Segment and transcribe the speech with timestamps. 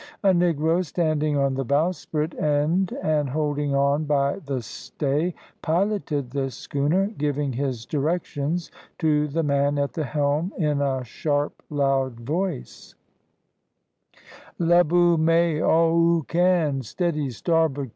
[0.23, 6.49] A negro standing on the bowsprit end, and holding on by the stay, piloted the
[6.49, 12.95] schooner, giving his directions to the man at the helm in a sharp, loud voice
[14.57, 16.81] "Lub ou may all ou can!
[16.81, 17.29] steady!
[17.29, 17.89] starboard.